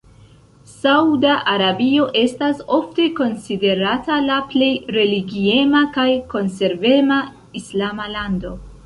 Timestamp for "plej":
4.55-4.71